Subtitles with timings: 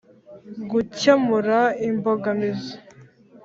[0.71, 2.73] Gukemura imbogamizi.